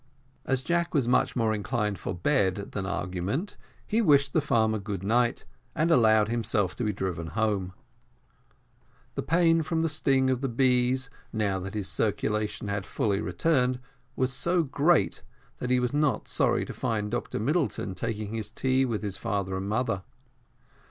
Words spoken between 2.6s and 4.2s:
than argument, he